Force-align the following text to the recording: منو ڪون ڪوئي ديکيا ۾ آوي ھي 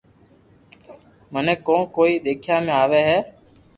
منو 1.33 1.55
ڪون 1.67 1.81
ڪوئي 1.95 2.13
ديکيا 2.25 2.57
۾ 2.67 2.71
آوي 2.83 3.01
ھي 3.09 3.17